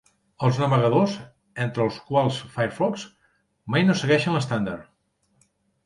Els 0.45 0.55
navegadors, 0.61 1.13
entre 1.67 1.85
els 1.87 2.01
quals 2.09 2.41
Firefox, 2.57 3.07
mai 3.77 3.89
no 3.91 4.01
segueixen 4.03 4.39
l'estàndard. 4.41 5.51